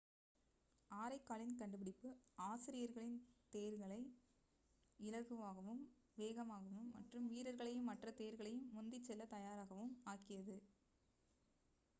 [0.91, 2.09] ஆரைக்காலின் கண்டுபிடிப்பு
[2.45, 3.19] அசிரியர்களின்
[3.53, 3.99] தேர்களை
[4.99, 5.83] இலகுவாகவும்
[6.17, 10.57] வேகமாகவும் மற்றும் வீரர்களையும் மற்ற தேர்களையும் முந்திச்செல்லத் தயாராகவும் ஆக்கியது